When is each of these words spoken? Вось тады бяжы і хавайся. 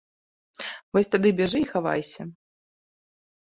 Вось 0.97 1.11
тады 1.17 1.29
бяжы 1.41 1.59
і 1.67 1.69
хавайся. 1.75 2.21